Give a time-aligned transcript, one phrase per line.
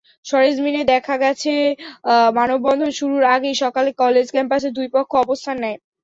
[0.25, 1.53] সরেজমিনে দেখা গেছে,
[2.37, 5.77] মানববন্ধন শুরুর আগেই সকালে কলেজ ক্যাম্পাসে দুই পক্ষ অবস্থান নেয়।